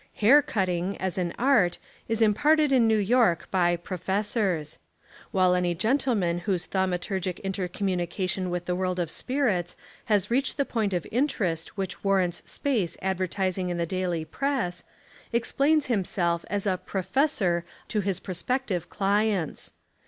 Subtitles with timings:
[0.15, 4.79] Hair cutting, as an art, is imparted in New York by "professors";
[5.29, 9.75] while any gentleman whose thaumaturgic intercom munication with the world of spirits
[10.05, 14.83] has reached the point of interest which warrants space advertising in the daily press,
[15.31, 19.71] explains himself as a "professor" to his prospective ch ents.